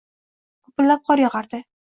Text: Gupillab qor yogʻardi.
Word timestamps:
Gupillab 0.69 1.05
qor 1.11 1.25
yogʻardi. 1.27 1.63